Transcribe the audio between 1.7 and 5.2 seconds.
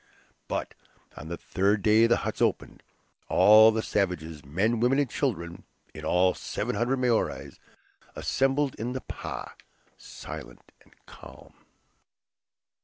day the huts opened; all the savages, men, women, and